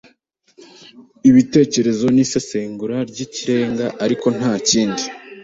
[1.29, 5.03] ibitekerezo nisesengura ryikirenga ariko ntakindi